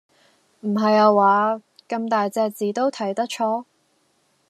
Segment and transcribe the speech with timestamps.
[0.61, 3.65] 唔係下話，咁大隻字都睇得錯？